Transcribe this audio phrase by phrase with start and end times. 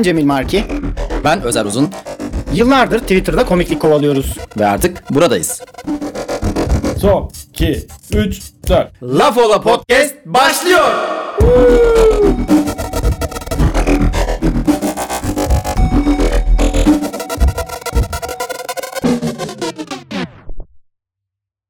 [0.00, 0.64] Ben Cemil Marki.
[1.24, 1.90] Ben Özer Uzun
[2.52, 4.36] Yıllardır Twitter'da komiklik kovalıyoruz.
[4.58, 5.62] ve artık buradayız.
[7.00, 11.09] Son 2 3 4 Laf Ola Podcast başlıyor.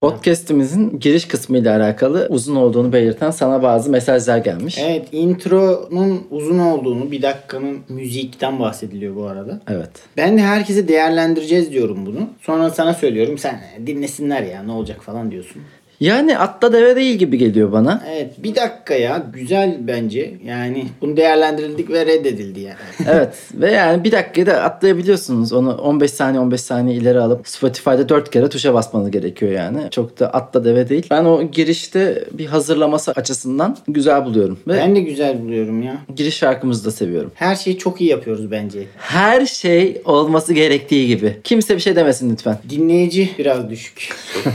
[0.00, 4.78] Podcast'imizin giriş kısmı ile alakalı uzun olduğunu belirten sana bazı mesajlar gelmiş.
[4.78, 9.60] Evet intronun uzun olduğunu bir dakikanın müzikten bahsediliyor bu arada.
[9.68, 9.90] Evet.
[10.16, 12.28] Ben de herkese değerlendireceğiz diyorum bunu.
[12.40, 15.62] Sonra sana söylüyorum sen dinlesinler ya ne olacak falan diyorsun.
[16.00, 18.02] Yani atla deve değil gibi geliyor bana.
[18.10, 20.34] Evet bir dakika ya güzel bence.
[20.44, 22.76] Yani bunu değerlendirildik ve reddedildi yani.
[23.06, 25.52] evet ve yani bir dakikada atlayabiliyorsunuz.
[25.52, 29.90] Onu 15 saniye 15 saniye ileri alıp Spotify'da 4 kere tuşa basmanız gerekiyor yani.
[29.90, 31.06] Çok da atla deve değil.
[31.10, 34.58] Ben o girişte bir hazırlaması açısından güzel buluyorum.
[34.68, 35.96] Ve ben de güzel buluyorum ya.
[36.16, 37.32] giriş şarkımızı da seviyorum.
[37.34, 38.86] Her şeyi çok iyi yapıyoruz bence.
[38.96, 41.36] Her şey olması gerektiği gibi.
[41.44, 42.58] Kimse bir şey demesin lütfen.
[42.70, 44.08] Dinleyici biraz düşük.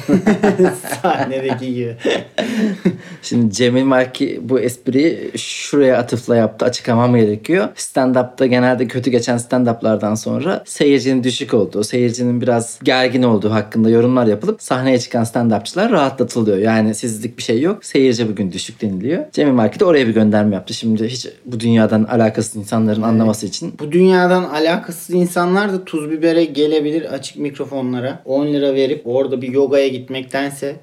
[1.35, 1.95] Sahnedeki gibi.
[3.21, 6.65] Şimdi Cemil Marki bu espriyi şuraya atıfla yaptı.
[6.65, 7.67] Açıklamam gerekiyor.
[7.75, 14.27] Stand-up'ta genelde kötü geçen stand-up'lardan sonra seyircinin düşük olduğu, seyircinin biraz gergin olduğu hakkında yorumlar
[14.27, 16.57] yapılıp sahneye çıkan stand-upçılar rahatlatılıyor.
[16.57, 17.85] Yani sizlik bir şey yok.
[17.85, 19.23] Seyirci bugün düşük deniliyor.
[19.31, 20.73] Cemil Marki de oraya bir gönderme yaptı.
[20.73, 23.73] Şimdi hiç bu dünyadan alakasız insanların anlaması için.
[23.79, 28.21] Bu dünyadan alakasız insanlar da tuz bibere gelebilir açık mikrofonlara.
[28.25, 30.75] 10 lira verip orada bir yogaya gitmektense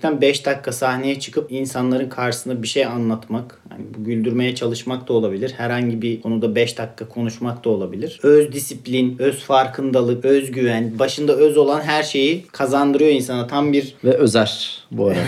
[0.00, 3.60] gerçekten 5 dakika sahneye çıkıp insanların karşısında bir şey anlatmak.
[3.70, 5.52] Yani bu güldürmeye çalışmak da olabilir.
[5.56, 8.20] Herhangi bir konuda 5 dakika konuşmak da olabilir.
[8.22, 13.46] Öz disiplin, öz farkındalık, özgüven, başında öz olan her şeyi kazandırıyor insana.
[13.46, 15.18] Tam bir Ve Özer bu arada.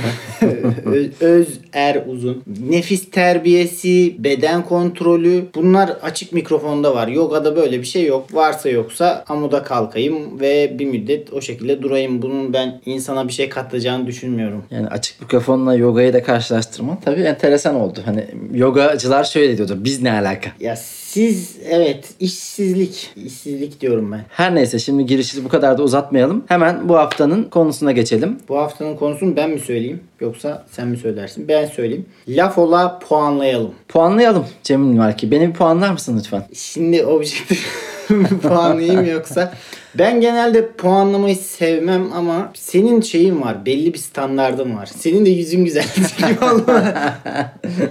[1.21, 2.43] öz, er uzun.
[2.69, 7.09] Nefis terbiyesi, beden kontrolü bunlar açık mikrofonda var.
[7.09, 8.35] Yogada böyle bir şey yok.
[8.35, 12.23] Varsa yoksa amuda kalkayım ve bir müddet o şekilde durayım.
[12.23, 14.65] Bunun ben insana bir şey katacağını düşünmüyorum.
[14.71, 18.01] Yani açık mikrofonla yogayı da karşılaştırman tabii enteresan oldu.
[18.05, 19.79] Hani yogacılar şöyle diyordu.
[19.81, 20.51] Biz ne alaka?
[20.61, 20.77] Ya
[21.13, 23.11] siz evet işsizlik.
[23.17, 24.25] işsizlik diyorum ben.
[24.29, 26.45] Her neyse şimdi girişi bu kadar da uzatmayalım.
[26.49, 28.39] Hemen bu haftanın konusuna geçelim.
[28.49, 31.49] Bu haftanın konusunu ben mi söyleyeyim yoksa sen mi söylersin?
[31.49, 32.07] Ben söyleyeyim.
[32.29, 33.71] Laf ola puanlayalım.
[33.89, 35.31] Puanlayalım Cemil Marki.
[35.31, 36.47] Beni bir puanlar mısın lütfen?
[36.55, 37.67] Şimdi objektif
[38.43, 39.53] puanlayayım yoksa
[39.95, 43.67] ben genelde puanlamayı sevmem ama senin şeyin var.
[43.67, 44.87] Belli bir standardın var.
[44.87, 45.85] Senin de yüzün güzel.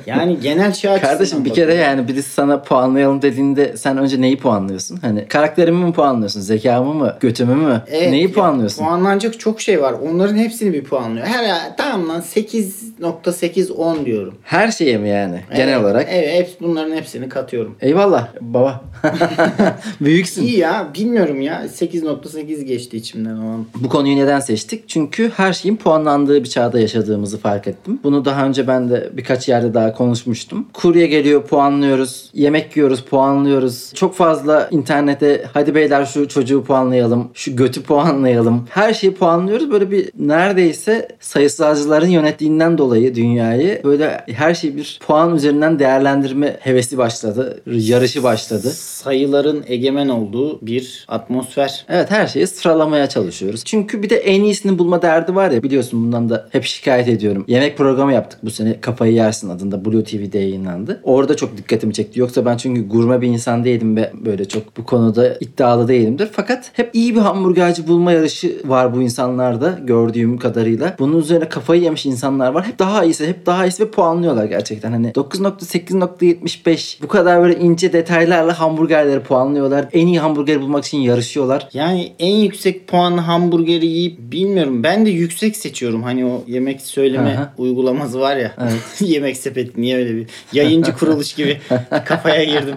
[0.05, 4.37] yani genel şey açısından Kardeşim bir kere yani birisi sana puanlayalım dediğinde sen önce neyi
[4.37, 4.97] puanlıyorsun?
[4.97, 6.41] Hani karakterimi mi puanlıyorsun?
[6.41, 7.17] Zekamı mı?
[7.19, 7.81] Götümü mü?
[7.87, 8.83] Evet, neyi puanlıyorsun?
[8.83, 9.95] Puanlanacak çok şey var.
[10.09, 11.27] Onların hepsini bir puanlıyor.
[11.27, 14.33] Her tamam lan 8.810 diyorum.
[14.43, 15.41] Her şeye mi yani?
[15.55, 16.07] Genel Evet, olarak.
[16.09, 17.75] Evet, hepsi, bunların hepsini katıyorum.
[17.81, 18.81] Eyvallah baba.
[20.01, 20.43] Büyüksün.
[20.43, 23.65] İyi ya bilmiyorum ya 8.8 geçti içimden o an.
[23.75, 24.89] Bu konuyu neden seçtik?
[24.89, 27.99] Çünkü her şeyin puanlandığı bir çağda yaşadığımızı fark ettim.
[28.03, 30.67] Bunu daha önce ben de birkaç yerde daha konuşmuştum.
[30.73, 32.29] Kurye geliyor puanlıyoruz.
[32.33, 33.91] Yemek yiyoruz puanlıyoruz.
[33.93, 37.29] Çok fazla internete hadi beyler şu çocuğu puanlayalım.
[37.33, 38.67] Şu götü puanlayalım.
[38.69, 39.71] Her şeyi puanlıyoruz.
[39.71, 46.97] Böyle bir neredeyse sayısalcıların yönettiğinden dolayı dünyayı böyle her şeyi bir puan üzerinden değerlendirme hevesi
[46.97, 47.61] başladı.
[47.65, 48.69] Yarışı başladı.
[48.69, 51.85] Sayıların egemen olduğu bir atmosfer.
[51.89, 53.63] Evet her şeyi sıralamaya çalışıyoruz.
[53.65, 57.45] Çünkü bir de en iyisini bulma derdi var ya biliyorsun bundan da hep şikayet ediyorum.
[57.47, 61.01] Yemek programı yaptık bu sene Kafayı Yersin adında Blue TV'de yayınlandı.
[61.03, 62.19] Orada çok dikkatimi çekti.
[62.19, 66.29] Yoksa ben çünkü gurme bir insan değilim ve böyle çok bu konuda iddialı değilimdir.
[66.31, 70.95] Fakat hep iyi bir hamburgerci bulma yarışı var bu insanlarda gördüğüm kadarıyla.
[70.99, 72.67] Bunun üzerine kafayı yemiş insanlar var.
[72.67, 74.91] Hep daha iyisi, hep daha iyisi ve puanlıyorlar gerçekten.
[74.91, 79.80] Hani 9.8.75 bu kadar böyle ince detaylarla hamburgerleri puanlıyorlar.
[79.93, 81.67] En iyi hamburgeri bulmak için yarışıyorlar.
[81.73, 84.83] Yani en yüksek puanlı hamburgeri yiyip bilmiyorum.
[84.83, 86.03] Ben de yüksek seçiyorum.
[86.03, 87.53] Hani o yemek söyleme Aha.
[87.57, 88.51] uygulaması var ya.
[88.99, 91.57] yemek sepeti niye öyle bir yayıncı kuruluş gibi
[92.05, 92.75] kafaya girdim.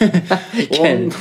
[0.80, 1.12] Onun-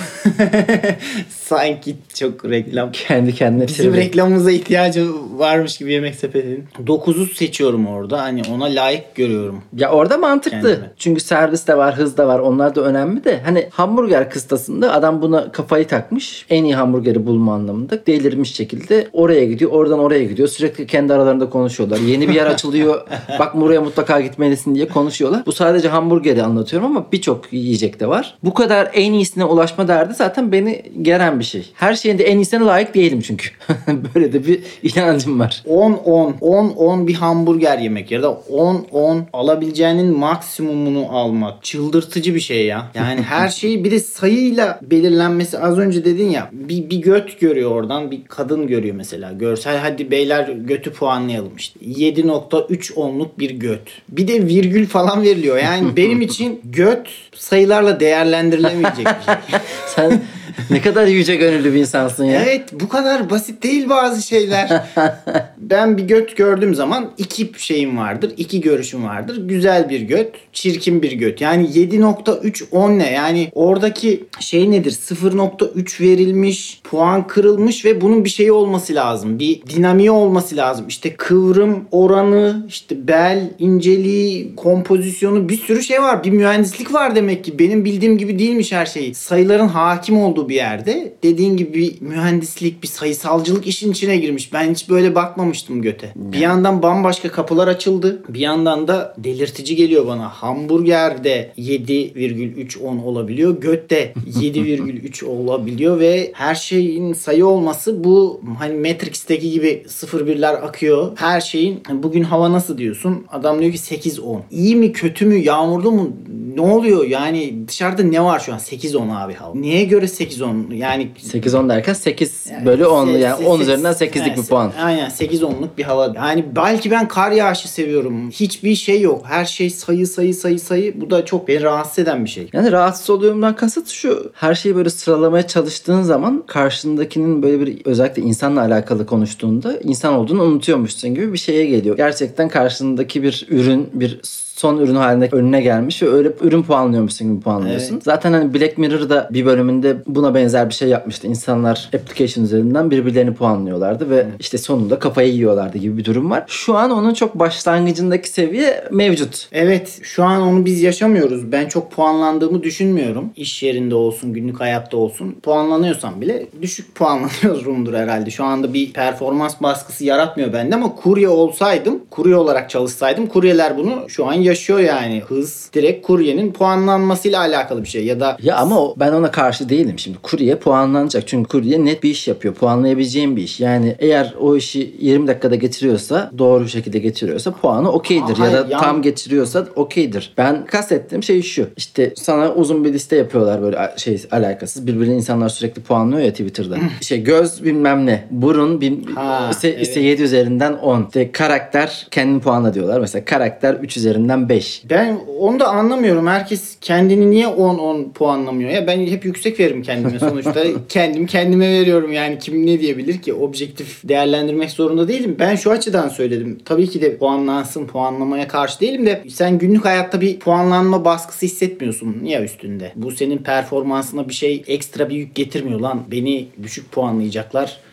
[1.30, 2.92] Sanki çok reklam.
[2.92, 4.06] Kendi kendine Bizim çeviriyor.
[4.06, 6.64] reklamımıza ihtiyacı varmış gibi yemek sepetinin.
[6.86, 8.22] 9'u seçiyorum orada.
[8.22, 9.62] Hani ona layık görüyorum.
[9.78, 10.62] Ya orada mantıklı.
[10.62, 10.92] Kendime.
[10.98, 12.40] Çünkü servis de var, hız da var.
[12.40, 13.40] Onlar da önemli de.
[13.46, 16.46] Hani hamburger kıstasında adam buna kafayı takmış.
[16.50, 18.06] En iyi hamburgeri bulma anlamında.
[18.06, 19.72] Delirmiş şekilde oraya gidiyor.
[19.72, 20.48] Oradan oraya gidiyor.
[20.48, 22.00] Sürekli kendi aralarında konuşuyorlar.
[22.00, 23.08] Yeni bir yer açılıyor.
[23.40, 25.46] Bak buraya mutlaka gitmelisin diye konuşuyorlar.
[25.46, 28.38] Bu sadece hamburgeri anlatıyorum ama birçok yiyecek de var.
[28.44, 31.72] Bu kadar en iyisine ulaşma derdi zaten beni geren bir şey.
[31.74, 33.50] Her şeyin de en iyisine layık değilim çünkü.
[34.16, 35.64] Böyle de bir inancım var.
[35.68, 41.64] 10-10, 10-10 bir hamburger yemek ya da 10-10 alabileceğinin maksimumunu almak.
[41.64, 42.88] Çıldırtıcı bir şey ya.
[42.94, 47.72] Yani her şeyi bir de sayıyla belirlenmesi az önce dedin ya bir, bir göt görüyor
[47.72, 49.32] oradan bir kadın görüyor mesela.
[49.32, 51.80] Görsel hadi beyler götü puanlayalım işte.
[51.80, 54.02] 7.3 onluk bir göt.
[54.10, 55.58] Bir de virgül falan veriliyor.
[55.58, 59.60] Yani benim için göt sayılarla değerlendirilemeyecek bir şey.
[59.88, 60.22] Sen
[60.70, 62.44] ne kadar yüce gönüllü bir insansın ya.
[62.44, 64.84] Evet bu kadar basit değil bazı şeyler.
[65.58, 68.32] ben bir göt gördüğüm zaman iki şeyim vardır.
[68.38, 69.48] iki görüşüm vardır.
[69.48, 71.42] Güzel bir göt, çirkin bir göt.
[71.42, 73.12] Yani 7.3 10 ne?
[73.12, 74.92] Yani oradaki şey nedir?
[74.92, 79.40] 0.3 verilmiş, puan kırılmış ve bunun bir şeyi olması lazım.
[79.40, 80.86] Bir dinamiği olması lazım.
[80.88, 86.24] İşte kıvrım oranı, işte bel inceliği, kompozisyonu bir sürü şey var.
[86.24, 87.60] Bir mühendislik var demek ki.
[87.60, 89.14] Benim bildiğim gibi değilmiş her şey.
[89.14, 94.54] Sayıların hakim olduğu bir yerde dediğin gibi bir mühendislik, bir sayısalcılık işin içine girmiş.
[94.54, 96.12] Ben hiç böyle bakmamıştım göte.
[96.16, 98.24] Bir yandan bambaşka kapılar açıldı.
[98.30, 100.30] Bir yandan da delirtici geliyor bana.
[100.30, 103.62] Hamburgerde 7,3 10 olabiliyor.
[103.62, 111.12] Götte 7,3 olabiliyor ve her şeyin sayı olması bu hani Matrix'teki gibi 0-1'ler akıyor.
[111.16, 113.26] Her şeyin bugün hava nasıl diyorsun?
[113.32, 114.40] Adam diyor ki 8-10.
[114.52, 116.12] İyi mi kötü mü yağmurlu mu
[116.56, 119.56] ne oluyor yani dışarıda ne var şu an 8-10 abi hava.
[119.56, 120.06] Neye göre
[120.40, 124.38] 8-10 yani 8-10 derken 8 bölü 10 Se- yani se- 10 se- üzerinden 8'lik evet,
[124.38, 124.72] bir puan.
[124.82, 126.14] Aynen 8-10'luk bir hava.
[126.16, 128.30] Yani belki ben kar yağışı seviyorum.
[128.32, 129.26] Hiçbir şey yok.
[129.26, 131.02] Her şey sayı sayı sayı sayı.
[131.02, 132.50] Bu da çok beni rahatsız eden bir şey.
[132.54, 134.32] Yani rahatsız oluyorumdan kasıt şu.
[134.36, 140.44] Her şeyi böyle sıralamaya çalıştığın zaman karşındakinin böyle bir özellikle insanla alakalı konuştuğunda insan olduğunu
[140.44, 141.98] unutuyormuşsun gibi bir şeye geliyor.
[141.98, 144.20] Gerçekten karşındaki bir ürün, bir
[144.56, 147.94] son ürün haline önüne gelmiş ve öyle ürün puanlıyormuşsun gibi puanlıyorsun.
[147.94, 148.04] Evet.
[148.04, 151.28] Zaten hani Black Mirror'da bir bölümünde buna benzer bir şey yapmıştı.
[151.28, 156.44] İnsanlar application üzerinden birbirlerini puanlıyorlardı ve işte sonunda kafayı yiyorlardı gibi bir durum var.
[156.48, 159.48] Şu an onun çok başlangıcındaki seviye mevcut.
[159.52, 161.52] Evet şu an onu biz yaşamıyoruz.
[161.52, 163.30] Ben çok puanlandığımı düşünmüyorum.
[163.36, 165.36] İş yerinde olsun, günlük hayatta olsun.
[165.44, 168.32] Puanlanıyorsam bile düşük puanlanıyorumdur herhalde.
[168.32, 174.10] Şu anda bir performans baskısı yaratmıyor bende ama kurye olsaydım, kurye olarak çalışsaydım kuryeler bunu
[174.10, 175.22] şu an yaşıyor yani.
[175.28, 179.70] Hız direkt kuryenin puanlanmasıyla alakalı bir şey ya da Ya ama o- ben ona karşı
[179.70, 180.18] değilim şimdi.
[180.24, 181.28] Kurye puanlanacak.
[181.28, 182.54] Çünkü kurye net bir iş yapıyor.
[182.54, 183.60] Puanlayabileceğim bir iş.
[183.60, 188.40] Yani eğer o işi 20 dakikada getiriyorsa, doğru şekilde getiriyorsa puanı okeydir.
[188.40, 190.34] Aa, Ya da hayır, yan- tam getiriyorsa okeydir.
[190.38, 191.68] Ben kastettiğim şey şu.
[191.78, 194.88] İşte sana uzun bir liste yapıyorlar böyle a- şey alakasız.
[194.88, 196.76] Birbirine insanlar sürekli puanlıyor ya Twitter'da.
[197.02, 198.24] şey göz bilmem ne.
[198.32, 199.82] Burun bin, Ha, ise, evet.
[199.88, 201.06] ise 7 üzerinden 10.
[201.06, 203.00] İşte karakter kendini puanla diyorlar.
[203.00, 204.84] Mesela karakter 3 üzerinden 5.
[204.90, 206.28] Ben onu da anlamıyorum.
[206.28, 208.70] Herkes kendini niye 10-10 puanlamıyor?
[208.70, 210.64] Ya ben hep yüksek veririm kendime sonuçta.
[210.90, 213.34] kendim kendime veriyorum yani kim ne diyebilir ki?
[213.34, 215.36] Objektif değerlendirmek zorunda değilim.
[215.40, 216.58] Ben şu açıdan söyledim.
[216.66, 222.24] Tabii ki de puanlansın, puanlamaya karşı değilim de sen günlük hayatta bir puanlanma baskısı hissetmiyorsun
[222.24, 222.92] ya üstünde.
[222.96, 226.04] Bu senin performansına bir şey ekstra bir yük getirmiyor lan.
[226.12, 227.85] Beni düşük puanlayacaklar.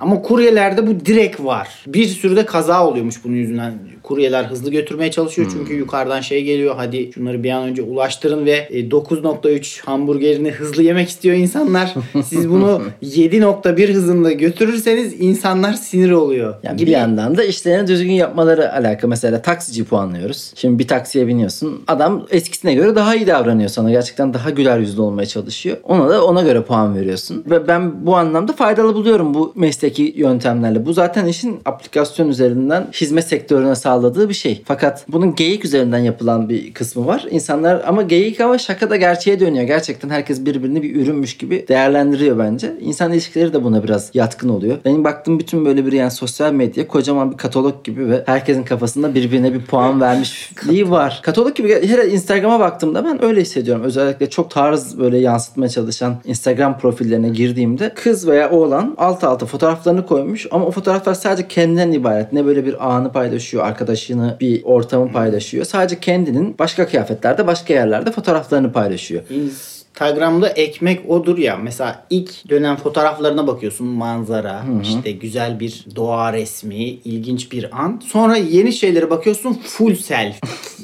[0.00, 1.84] Ama kuryelerde bu direkt var.
[1.86, 3.72] Bir sürü de kaza oluyormuş bunun yüzünden.
[4.02, 6.74] Kuryeler hızlı götürmeye çalışıyor çünkü yukarıdan şey geliyor.
[6.76, 11.94] Hadi şunları bir an önce ulaştırın ve e, 9.3 hamburgerini hızlı yemek istiyor insanlar.
[12.24, 16.54] Siz bunu 7.1 hızında götürürseniz insanlar sinir oluyor.
[16.62, 16.86] Yani gibi.
[16.86, 19.08] bir yandan da işlerini düzgün yapmaları alakalı.
[19.08, 20.52] Mesela taksici puanlıyoruz.
[20.54, 21.82] Şimdi bir taksiye biniyorsun.
[21.86, 23.90] Adam eskisine göre daha iyi davranıyor sana.
[23.90, 25.76] Gerçekten daha güler yüzlü olmaya çalışıyor.
[25.82, 27.44] Ona da ona göre puan veriyorsun.
[27.50, 30.86] Ve ben bu anlamda faydalı buluyorum bu mesleki yöntemlerle.
[30.86, 34.62] Bu zaten işin aplikasyon üzerinden hizmet sektörüne sağladığı bir şey.
[34.64, 37.26] Fakat bunun geyik üzerinden yapılan bir kısmı var.
[37.30, 39.64] İnsanlar ama geyik ama şaka da gerçeğe dönüyor.
[39.64, 42.72] Gerçekten herkes birbirini bir ürünmüş gibi değerlendiriyor bence.
[42.80, 44.78] İnsan ilişkileri de buna biraz yatkın oluyor.
[44.84, 49.14] Benim baktığım bütün böyle bir yani sosyal medya kocaman bir katalog gibi ve herkesin kafasında
[49.14, 51.20] birbirine bir puan vermişliği var.
[51.22, 53.82] Katalog gibi her Instagram'a baktığımda ben öyle hissediyorum.
[53.82, 60.06] Özellikle çok tarz böyle yansıtmaya çalışan Instagram profillerine girdiğimde kız veya oğlan alt alta fotoğraflarını
[60.06, 62.32] koymuş ama o fotoğraflar sadece kendinden ibaret.
[62.32, 65.64] Ne böyle bir anı paylaşıyor, arkadaşını bir ortamı paylaşıyor.
[65.64, 69.22] Sadece kendinin başka kıyafetlerde, başka yerlerde fotoğraflarını paylaşıyor.
[69.30, 71.56] İns- Instagram'da ekmek odur ya.
[71.56, 78.02] Mesela ilk dönem fotoğraflarına bakıyorsun manzara, işte güzel bir doğa resmi, ilginç bir an.
[78.06, 80.40] Sonra yeni şeylere bakıyorsun full selfie.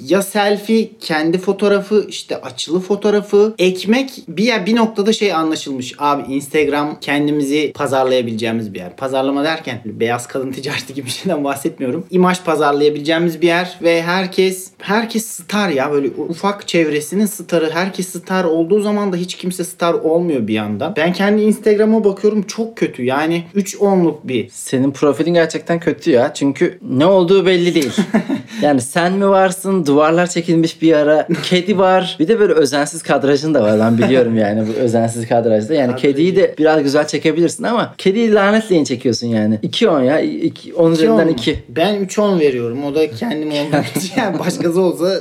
[0.07, 3.55] ya selfie, kendi fotoğrafı, işte açılı fotoğrafı.
[3.59, 5.95] Ekmek bir ya bir noktada şey anlaşılmış.
[5.99, 8.97] Abi Instagram kendimizi pazarlayabileceğimiz bir yer.
[8.97, 12.07] Pazarlama derken beyaz kadın ticareti gibi bir şeyden bahsetmiyorum.
[12.11, 17.71] İmaj pazarlayabileceğimiz bir yer ve herkes herkes star ya böyle ufak çevresinin starı.
[17.71, 20.95] Herkes star olduğu zaman da hiç kimse star olmuyor bir yandan.
[20.97, 23.05] Ben kendi Instagram'a bakıyorum çok kötü.
[23.05, 26.35] Yani 3 onluk bir Senin profilin gerçekten kötü ya.
[26.35, 27.93] Çünkü ne olduğu belli değil.
[28.63, 29.87] yani sen mi varsın?
[29.87, 31.29] Duvarlar çekilmiş bir ara.
[31.43, 32.17] Kedi var.
[32.21, 33.79] Bir de böyle özensiz kadrajın da var.
[33.81, 35.75] Ben biliyorum yani bu özensiz kadrajda.
[35.75, 36.03] Yani Kadrajı.
[36.03, 39.59] kediyi de biraz güzel çekebilirsin ama kediyi lanetleyin çekiyorsun yani.
[39.63, 40.21] 2 10 ya.
[40.21, 41.59] 2 10 üzerinden 2.
[41.69, 42.85] Ben 3-10 veriyorum.
[42.85, 44.11] O da kendim olmak için.
[44.17, 44.39] Yani
[44.71, 45.21] başkası olsa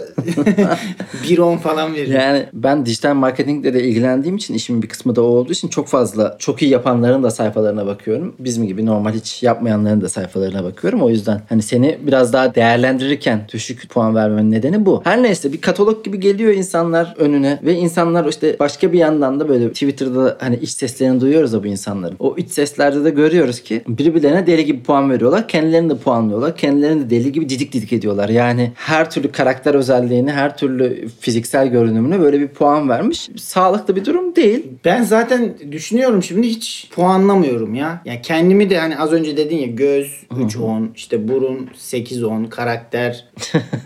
[1.23, 2.15] 1-10 falan veririm.
[2.15, 5.87] Yani ben dijital marketingle de ilgilendiğim için işimin bir kısmı da o olduğu için çok
[5.87, 8.35] fazla çok iyi yapanların da sayfalarına bakıyorum.
[8.39, 11.01] Bizim gibi normal hiç yapmayanların da sayfalarına bakıyorum.
[11.01, 15.01] O yüzden hani seni biraz daha değerlendirirken düşük puan vermemin nedeni bu.
[15.03, 19.49] Her neyse bir katalog gibi geliyor insanlar önüne ve insanlar işte başka bir yandan da
[19.49, 22.15] böyle Twitter'da hani iç seslerini duyuyoruz da bu insanların.
[22.19, 25.47] O iç seslerde de görüyoruz ki birbirlerine deli gibi puan veriyorlar.
[25.47, 26.57] Kendilerini de puanlıyorlar.
[26.57, 28.29] Kendilerini de deli gibi didik didik ediyorlar.
[28.29, 33.29] Yani her türlü karakter özelliğini, her türlü fiziksel görünümüne böyle bir puan vermiş.
[33.37, 34.67] Sağlıklı bir durum değil.
[34.85, 38.01] Ben zaten düşünüyorum şimdi hiç puanlamıyorum ya.
[38.05, 43.25] Ya kendimi de hani az önce dedin ya göz 3-10 işte burun 8-10 karakter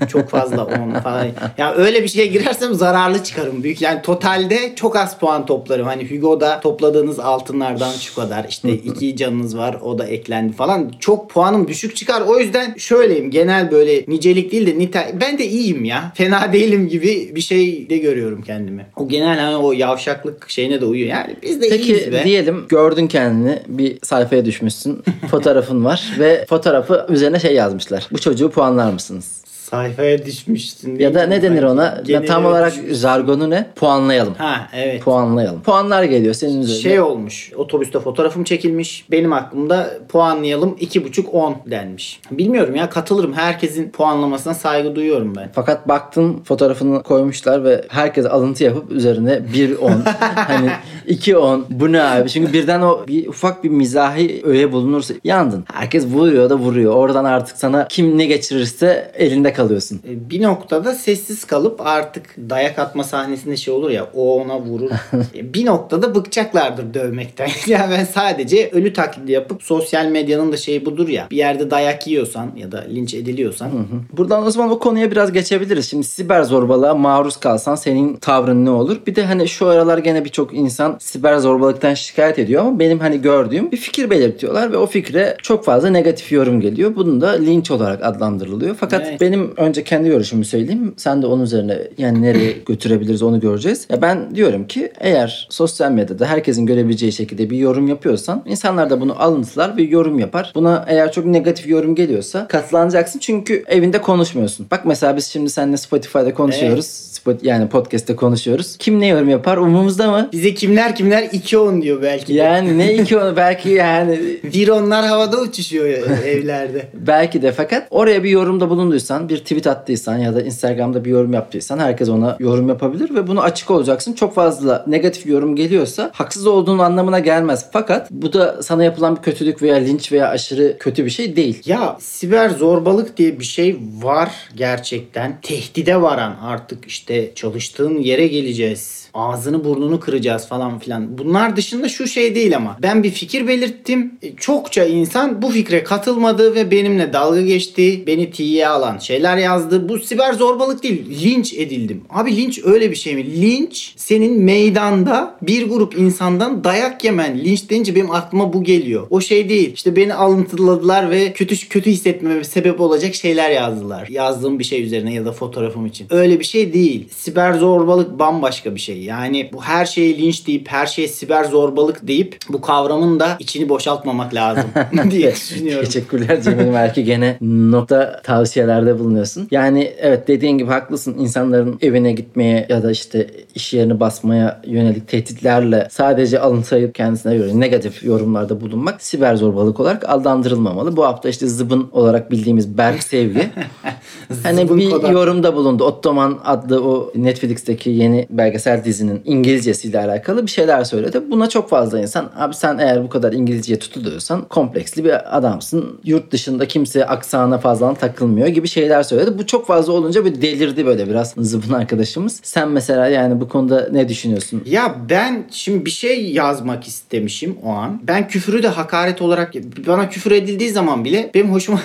[0.09, 1.27] çok fazla 10 falan.
[1.57, 3.81] Ya öyle bir şeye girersem zararlı çıkarım büyük.
[3.81, 5.85] Yani totalde çok az puan toplarım.
[5.85, 10.91] Hani Hugo'da topladığınız altınlardan şu kadar işte iki canınız var o da eklendi falan.
[10.99, 12.21] Çok puanım düşük çıkar.
[12.21, 15.15] O yüzden şöyleyim genel böyle nicelik değil de nitel.
[15.21, 16.11] Ben de iyiyim ya.
[16.15, 18.85] Fena değilim gibi bir şey de görüyorum kendimi.
[18.95, 21.09] O genel hani o yavşaklık şeyine de uyuyor.
[21.09, 22.23] Yani biz de iyiyiz Peki be.
[22.23, 25.03] diyelim gördün kendini bir sayfaya düşmüşsün.
[25.31, 28.07] Fotoğrafın var ve fotoğrafı üzerine şey yazmışlar.
[28.11, 29.42] Bu çocuğu puanlar mısınız?
[29.63, 30.99] Sayfaya düşmüşsün.
[30.99, 32.01] Ya da ne denir ona?
[32.05, 32.95] Genele tam olarak düşmüşsün.
[32.95, 33.67] jargonu ne?
[33.75, 34.33] Puanlayalım.
[34.33, 35.01] Ha evet.
[35.03, 35.61] Puanlayalım.
[35.63, 36.81] Puanlar geliyor senin üzerine.
[36.81, 37.51] Şey olmuş.
[37.55, 39.05] Otobüste fotoğrafım çekilmiş.
[39.11, 42.21] Benim aklımda puanlayalım 2,5-10 denmiş.
[42.31, 43.33] Bilmiyorum ya katılırım.
[43.33, 45.49] Herkesin puanlamasına saygı duyuyorum ben.
[45.55, 49.91] Fakat baktın fotoğrafını koymuşlar ve herkes alıntı yapıp üzerine 1-10
[50.35, 50.69] hani
[51.07, 52.29] 2-10 bu ne abi?
[52.29, 55.65] Çünkü birden o bir ufak bir mizahi öğe bulunursa yandın.
[55.73, 56.95] Herkes vuruyor da vuruyor.
[56.95, 60.01] Oradan artık sana kim ne geçirirse elinde kalıyorsun.
[60.09, 64.91] E, Bir noktada sessiz kalıp artık dayak atma sahnesinde şey olur ya o ona vurur.
[65.35, 67.49] E, bir noktada bıkacaklardır dövmekten.
[67.67, 71.27] ya ben sadece ölü taklidi yapıp sosyal medyanın da şeyi budur ya.
[71.31, 73.69] Bir yerde dayak yiyorsan ya da linç ediliyorsan
[74.13, 75.89] Buradan o zaman o konuya biraz geçebiliriz.
[75.89, 78.97] Şimdi siber zorbalığa maruz kalsan senin tavrın ne olur?
[79.07, 83.21] Bir de hani şu aralar gene birçok insan siber zorbalıktan şikayet ediyor ama benim hani
[83.21, 86.95] gördüğüm bir fikir belirtiyorlar ve o fikre çok fazla negatif yorum geliyor.
[86.95, 88.75] Bunun da linç olarak adlandırılıyor.
[88.79, 89.21] Fakat Evet.
[89.21, 90.93] benim önce kendi görüşümü söyleyeyim.
[90.97, 93.87] Sen de onun üzerine yani nereye götürebiliriz onu göreceğiz.
[93.89, 99.01] Ya ben diyorum ki eğer sosyal medyada herkesin görebileceği şekilde bir yorum yapıyorsan insanlar da
[99.01, 100.51] bunu alıntılar ve yorum yapar.
[100.55, 104.67] Buna eğer çok negatif yorum geliyorsa katlanacaksın çünkü evinde konuşmuyorsun.
[104.71, 106.85] Bak mesela biz şimdi seninle Spotify'da konuşuyoruz.
[106.85, 108.77] Spot, yani podcast'te konuşuyoruz.
[108.79, 110.29] Kim ne yorum yapar umurumuzda mı?
[110.31, 112.37] bize kimler kimler 2-10 diyor belki de.
[112.37, 115.85] Yani ne iki onu belki yani Bir onlar havada uçuşuyor
[116.25, 116.87] evlerde.
[116.93, 121.33] Belki de fakat oraya bir yorumda bulunduysan, bir tweet attıysan ya da Instagram'da bir yorum
[121.33, 124.13] yaptıysan herkes ona yorum yapabilir ve bunu açık olacaksın.
[124.13, 127.65] Çok fazla negatif yorum geliyorsa haksız olduğun anlamına gelmez.
[127.71, 131.61] Fakat bu da sana yapılan bir kötülük veya linç veya aşırı kötü bir şey değil.
[131.65, 135.41] Ya siber zorbalık diye bir şey var gerçekten.
[135.41, 139.02] Tehdide varan artık işte çalıştığın yere geleceğiz.
[139.13, 141.17] Ağzını burnunu kıracağız falan filan.
[141.17, 142.77] Bunlar dışında şu şey değil ama.
[142.81, 144.13] Ben bir fikir belirttim.
[144.21, 148.03] E, Çokça insan bu fikre katılmadı ve benimle dalga geçti.
[148.07, 149.89] Beni tiye alan şeyler yazdı.
[149.89, 151.23] Bu siber zorbalık değil.
[151.23, 152.01] Linç edildim.
[152.09, 153.41] Abi linç öyle bir şey mi?
[153.41, 157.39] Linç senin meydanda bir grup insandan dayak yemen.
[157.39, 159.07] Linç deyince benim aklıma bu geliyor.
[159.09, 159.73] O şey değil.
[159.73, 164.07] İşte beni alıntıladılar ve kötü kötü hissetmeme sebep olacak şeyler yazdılar.
[164.07, 166.07] Yazdığım bir şey üzerine ya da fotoğrafım için.
[166.09, 167.09] Öyle bir şey değil.
[167.09, 169.02] Siber zorbalık bambaşka bir şey.
[169.03, 173.69] Yani bu her şeye linç deyip her şeye siber zorbalık deyip bu kavramın da içini
[173.69, 174.65] boşaltmamak lazım
[175.11, 175.85] diye düşünüyorum.
[175.85, 179.23] Teşekkürler Cemil Merki gene nokta tavsiyelerde bulunuyor.
[179.23, 179.47] tanımlıyorsun?
[179.51, 181.15] Yani evet dediğin gibi haklısın.
[181.19, 187.59] İnsanların evine gitmeye ya da işte iş yerini basmaya yönelik tehditlerle sadece alıntayıp kendisine göre
[187.59, 190.97] negatif yorumlarda bulunmak siber zorbalık olarak adlandırılmamalı.
[190.97, 193.51] Bu hafta işte zıbın olarak bildiğimiz Berk Sevgi
[194.43, 195.83] hani bir yorumda bulundu.
[195.83, 201.21] Ottoman adlı o Netflix'teki yeni belgesel dizinin İngilizcesiyle alakalı bir şeyler söyledi.
[201.31, 205.99] Buna çok fazla insan abi sen eğer bu kadar İngilizceye tutuluyorsan kompleksli bir adamsın.
[206.03, 209.37] Yurt dışında kimse aksana fazla takılmıyor gibi şeyler söyledi.
[209.37, 212.39] Bu çok fazla olunca bir delirdi böyle biraz zıbın arkadaşımız.
[212.43, 214.63] Sen mesela yani bu konuda ne düşünüyorsun?
[214.65, 218.01] Ya ben şimdi bir şey yazmak istemişim o an.
[218.03, 219.53] Ben küfürü de hakaret olarak
[219.87, 221.81] bana küfür edildiği zaman bile benim hoşuma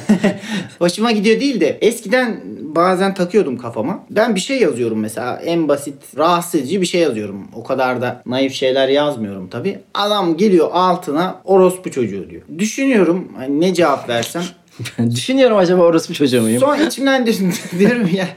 [0.78, 2.40] hoşuma gidiyor değil de eskiden
[2.74, 4.04] bazen takıyordum kafama.
[4.10, 7.48] Ben bir şey yazıyorum mesela en basit rahatsız edici bir şey yazıyorum.
[7.54, 9.78] O kadar da naif şeyler yazmıyorum tabi.
[9.94, 12.42] Adam geliyor altına orospu çocuğu diyor.
[12.58, 14.42] Düşünüyorum hani ne cevap versem.
[15.10, 16.60] Düşünüyorum acaba orası bir çocuğu muyum?
[16.60, 18.28] Son içimden di- diyorum ya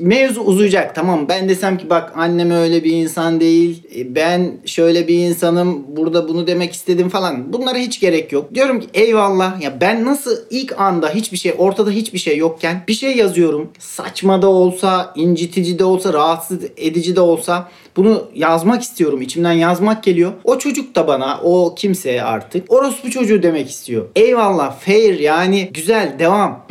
[0.00, 0.94] mevzu uzayacak.
[0.94, 5.84] Tamam ben desem ki bak annem öyle bir insan değil e, ben şöyle bir insanım
[5.96, 7.52] burada bunu demek istedim falan.
[7.52, 8.54] Bunlara hiç gerek yok.
[8.54, 9.60] Diyorum ki eyvallah.
[9.62, 13.68] Ya ben nasıl ilk anda hiçbir şey ortada hiçbir şey yokken bir şey yazıyorum.
[13.78, 19.22] Saçma da olsa incitici de olsa rahatsız edici de olsa bunu yazmak istiyorum.
[19.22, 20.32] İçimden yazmak geliyor.
[20.44, 24.04] O çocuk da bana o kimseye artık orospu çocuğu demek istiyor.
[24.16, 26.66] Eyvallah fair yani güzel devam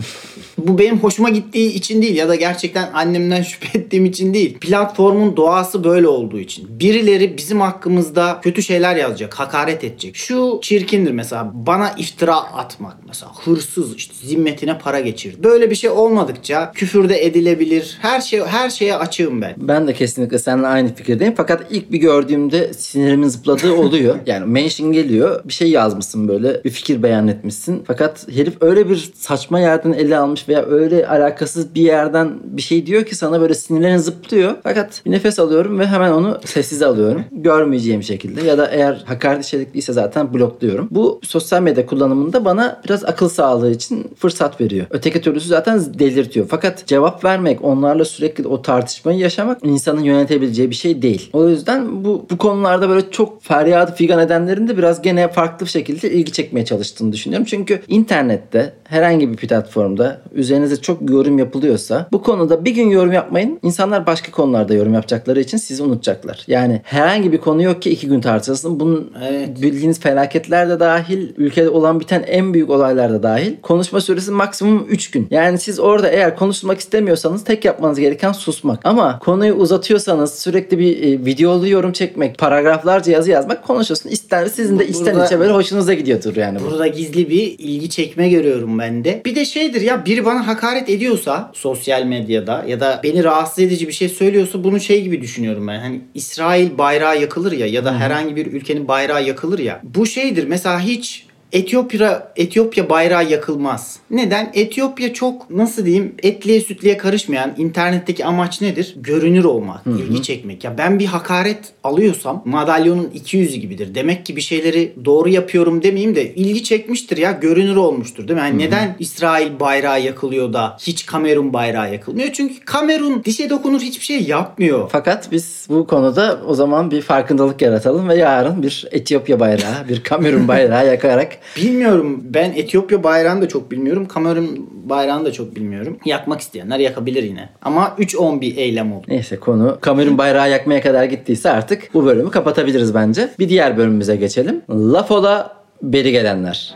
[0.57, 4.57] bu benim hoşuma gittiği için değil ya da gerçekten annemden şüphe ettiğim için değil.
[4.57, 6.79] Platformun doğası böyle olduğu için.
[6.79, 10.15] Birileri bizim hakkımızda kötü şeyler yazacak, hakaret edecek.
[10.15, 15.43] Şu çirkindir mesela bana iftira atmak mesela hırsız işte zimmetine para geçirdi.
[15.43, 17.97] Böyle bir şey olmadıkça küfürde edilebilir.
[18.01, 19.55] Her şey her şeye açığım ben.
[19.57, 21.33] Ben de kesinlikle seninle aynı fikirdeyim.
[21.37, 24.15] Fakat ilk bir gördüğümde sinirimin zıpladığı oluyor.
[24.25, 25.41] yani mention geliyor.
[25.45, 26.63] Bir şey yazmışsın böyle.
[26.63, 27.83] Bir fikir beyan etmişsin.
[27.87, 32.85] Fakat herif öyle bir saçma yerden ele almış veya öyle alakasız bir yerden bir şey
[32.85, 34.55] diyor ki sana böyle sinirlerin zıplıyor.
[34.63, 37.23] Fakat bir nefes alıyorum ve hemen onu sessize alıyorum.
[37.31, 38.47] Görmeyeceğim şekilde.
[38.47, 40.87] Ya da eğer hakaret içerikliyse zaten blokluyorum.
[40.91, 44.85] Bu sosyal medya kullanımında bana biraz akıl sağlığı için fırsat veriyor.
[44.89, 46.45] Öteki türlüsü zaten delirtiyor.
[46.49, 51.29] Fakat cevap vermek, onlarla sürekli o tartışmayı yaşamak insanın yönetebileceği bir şey değil.
[51.33, 55.71] O yüzden bu bu konularda böyle çok feryadı figan edenlerin de biraz gene farklı bir
[55.71, 57.45] şekilde ilgi çekmeye çalıştığını düşünüyorum.
[57.49, 63.59] Çünkü internette herhangi bir platformda üzerinize çok yorum yapılıyorsa bu konuda bir gün yorum yapmayın.
[63.63, 66.43] İnsanlar başka konularda yorum yapacakları için sizi unutacaklar.
[66.47, 68.79] Yani herhangi bir konu yok ki iki gün tartışılsın.
[68.79, 69.61] Bunun Evet.
[69.61, 73.53] bildiğiniz felaketler de dahil, ülkede olan biten en büyük olaylar da dahil.
[73.61, 75.27] Konuşma süresi maksimum 3 gün.
[75.31, 78.79] Yani siz orada eğer konuşmak istemiyorsanız tek yapmanız gereken susmak.
[78.85, 84.09] Ama konuyu uzatıyorsanız sürekli bir e, videolu yorum çekmek, paragraflarca yazı yazmak konuşuyorsun.
[84.09, 86.71] İster sizin de içten içe böyle hoşunuza gidiyordur yani bu.
[86.71, 89.21] Burada gizli bir ilgi çekme görüyorum ben de.
[89.25, 93.87] Bir de şeydir ya biri bana hakaret ediyorsa sosyal medyada ya da beni rahatsız edici
[93.87, 95.79] bir şey söylüyorsa bunu şey gibi düşünüyorum ben.
[95.79, 99.81] Hani İsrail bayrağı yakılır ya ya da herhangi bir ülkenin bayrağı yakılır ya.
[99.83, 103.99] Bu şeydir mesela hiç Etiyopya Etiyopya bayrağı yakılmaz.
[104.11, 104.51] Neden?
[104.53, 108.95] Etiyopya çok nasıl diyeyim etliye sütliye karışmayan internetteki amaç nedir?
[108.97, 110.63] Görünür olmak, ilgi çekmek.
[110.63, 113.95] Ya ben bir hakaret alıyorsam madalyonun iki yüzü gibidir.
[113.95, 118.45] Demek ki bir şeyleri doğru yapıyorum demeyeyim de ilgi çekmiştir ya görünür olmuştur değil mi?
[118.45, 122.29] Yani neden İsrail bayrağı yakılıyor da hiç Kamerun bayrağı yakılmıyor?
[122.33, 124.89] Çünkü Kamerun dişe dokunur hiçbir şey yapmıyor.
[124.91, 130.03] Fakat biz bu konuda o zaman bir farkındalık yaratalım ve yarın bir Etiyopya bayrağı, bir
[130.03, 132.23] Kamerun bayrağı yakarak Bilmiyorum.
[132.23, 134.07] Ben Etiyopya bayrağını da çok bilmiyorum.
[134.07, 135.97] Kamerun bayrağını da çok bilmiyorum.
[136.05, 137.49] Yakmak isteyenler yakabilir yine.
[137.61, 139.05] Ama 3-10 bir eylem oldu.
[139.07, 143.29] Neyse konu Kamerun bayrağı yakmaya kadar gittiyse artık bu bölümü kapatabiliriz bence.
[143.39, 144.61] Bir diğer bölümümüze geçelim.
[144.69, 146.75] Laf ola beri gelenler.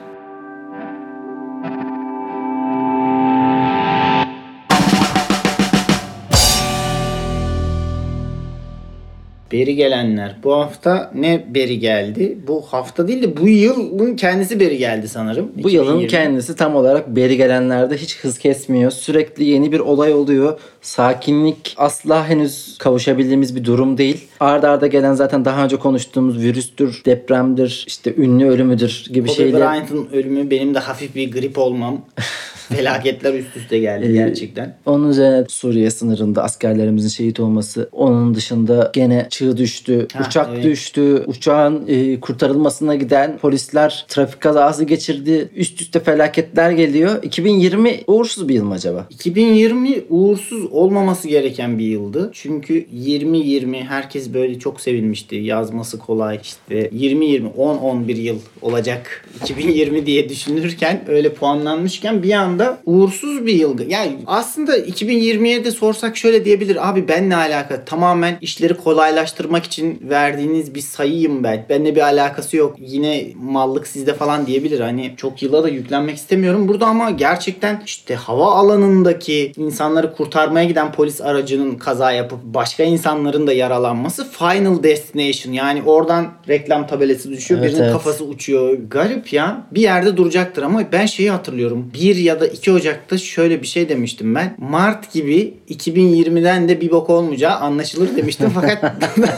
[9.51, 10.35] Beri gelenler.
[10.43, 12.37] Bu hafta ne beri geldi?
[12.47, 15.51] Bu hafta değil de bu yılın kendisi beri geldi sanırım.
[15.63, 16.07] Bu yılın 2020.
[16.07, 18.91] kendisi tam olarak beri gelenlerde hiç hız kesmiyor.
[18.91, 20.59] Sürekli yeni bir olay oluyor.
[20.81, 24.27] Sakinlik asla henüz kavuşabildiğimiz bir durum değil.
[24.39, 29.61] Arda arda gelen zaten daha önce konuştuğumuz virüstür, depremdir, işte ünlü ölümüdür gibi Kobe şeyler.
[29.61, 32.01] Bryant'ın ölümü benim de hafif bir grip olmam.
[32.75, 34.75] Felaketler üst üste geldi Ee, gerçekten.
[34.85, 37.89] Onun üzerine Suriye sınırında askerlerimizin şehit olması.
[37.91, 40.63] Onun dışında gene çığ düştü, Ha, uçak evet.
[40.63, 45.49] düştü, uçağın e, kurtarılmasına giden polisler trafik kazası geçirdi.
[45.55, 47.23] Üst üste felaketler geliyor.
[47.23, 49.07] 2020 uğursuz bir yıl mı acaba?
[49.09, 52.29] 2020 uğursuz olmaması gereken bir yıldı.
[52.33, 55.35] Çünkü 2020 herkes böyle çok sevinmişti.
[55.35, 56.39] Yazması kolay.
[56.43, 63.53] İşte 2020 10-11 yıl olacak 2020 diye düşünürken öyle puanlanmışken bir anda anda uğursuz bir
[63.53, 63.89] yıl.
[63.89, 66.89] Yani aslında 2020'ye de sorsak şöyle diyebilir.
[66.89, 67.85] Abi ben ne alaka?
[67.85, 71.65] Tamamen işleri kolaylaştırmak için verdiğiniz bir sayıyım ben.
[71.69, 72.75] Benimle bir alakası yok.
[72.79, 74.79] Yine mallık sizde falan diyebilir.
[74.79, 76.67] Hani çok yıla da yüklenmek istemiyorum.
[76.67, 83.47] Burada ama gerçekten işte hava alanındaki insanları kurtarmaya giden polis aracının kaza yapıp başka insanların
[83.47, 85.53] da yaralanması Final Destination.
[85.53, 87.61] Yani oradan reklam tabelası düşüyor.
[87.61, 87.93] Evet, birinin evet.
[87.93, 88.77] kafası uçuyor.
[88.89, 89.67] Garip ya.
[89.71, 91.91] Bir yerde duracaktır ama ben şeyi hatırlıyorum.
[91.93, 94.55] 1 ya da 2 Ocak'ta şöyle bir şey demiştim ben.
[94.57, 98.49] Mart gibi 2020'den de bir bok olmayacağı anlaşılır demiştim.
[98.55, 98.93] Fakat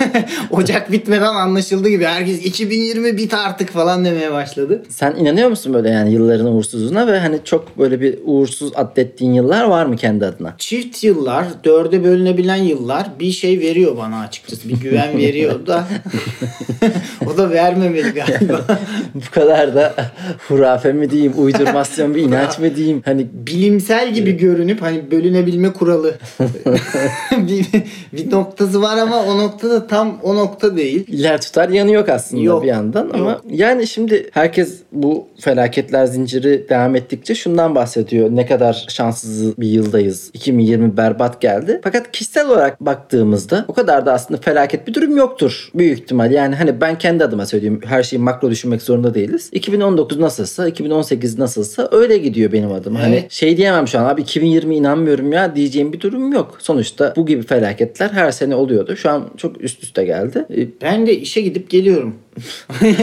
[0.52, 2.06] Ocak bitmeden anlaşıldı gibi.
[2.06, 4.84] Herkes 2020 bit artık falan demeye başladı.
[4.89, 9.63] Sen inanıyor musun böyle yani yılların uğursuzluğuna ve hani çok böyle bir uğursuz adettiğin yıllar
[9.63, 10.56] var mı kendi adına?
[10.58, 14.70] Çift yıllar, dörde bölünebilen yıllar bir şey veriyor bana açıkçası.
[14.70, 15.88] Bir güven veriyor da
[17.34, 18.66] o da vermemeli galiba.
[19.16, 19.94] Bu kadar da
[20.48, 22.92] hurafe mi diyeyim, uydurmasyon bir inanç mı diyeyim?
[23.06, 26.13] Hani bilimsel gibi görünüp hani bölünebilme kuralı
[27.32, 27.65] bir,
[28.13, 31.06] bir noktası var ama o nokta da tam o nokta değil.
[31.08, 33.41] yer tutar yanı yok aslında Yok, bir yandan ama yok.
[33.49, 38.29] yani şimdi herkes bu felaketler zinciri devam ettikçe şundan bahsediyor.
[38.32, 40.29] Ne kadar şanssız bir yıldayız.
[40.34, 41.79] 2020 berbat geldi.
[41.84, 45.69] Fakat kişisel olarak baktığımızda o kadar da aslında felaket bir durum yoktur.
[45.75, 46.32] Büyük ihtimal.
[46.32, 47.82] Yani hani ben kendi adıma söyleyeyim.
[47.86, 49.49] Her şeyi makro düşünmek zorunda değiliz.
[49.51, 52.83] 2019 nasılsa, 2018 nasılsa öyle gidiyor benim adıma.
[52.91, 53.32] Hani Evet.
[53.32, 56.58] şey diyemem şu an abi 2020 inanmıyorum ya diyeceğim bir durum yok.
[56.60, 58.96] Sonuçta bu gibi felaketler her sene oluyordu.
[58.96, 60.46] Şu an çok üst üste geldi.
[60.82, 62.15] Ben de işe gidip geliyorum.